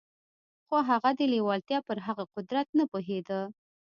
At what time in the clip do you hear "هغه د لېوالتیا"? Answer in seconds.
0.89-1.79